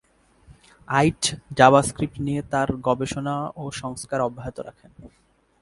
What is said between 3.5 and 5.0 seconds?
ও সংস্কার অব্যাহত রাখেন।